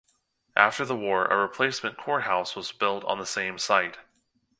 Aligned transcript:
After 0.55 0.83
the 0.83 0.95
war, 0.95 1.25
a 1.25 1.37
replacement 1.37 1.95
courthouse 1.95 2.55
was 2.55 2.71
built 2.71 3.03
on 3.03 3.19
the 3.19 3.25
same 3.27 3.59
site. 3.59 3.99